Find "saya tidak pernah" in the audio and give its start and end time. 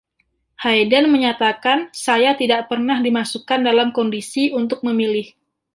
2.05-2.97